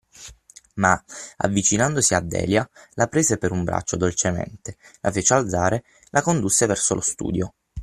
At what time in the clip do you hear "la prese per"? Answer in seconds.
2.95-3.51